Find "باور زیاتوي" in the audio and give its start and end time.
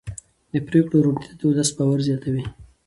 1.77-2.43